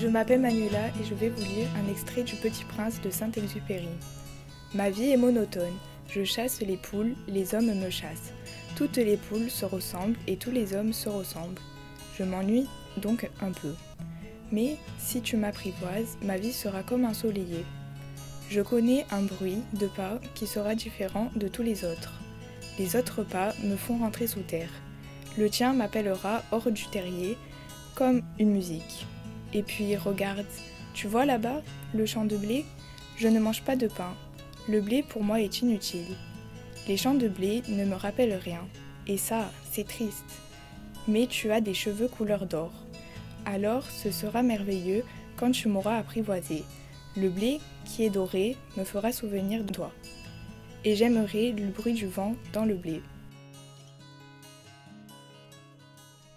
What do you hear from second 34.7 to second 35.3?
blé pour